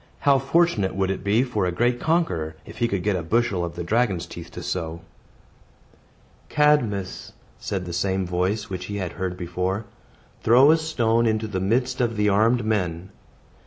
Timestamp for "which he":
8.67-8.95